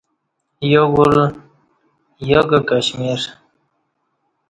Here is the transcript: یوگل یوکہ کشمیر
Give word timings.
یوگل 0.71 1.15
یوکہ 2.29 2.59
کشمیر 2.69 3.21